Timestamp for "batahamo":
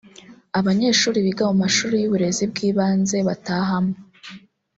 3.27-3.93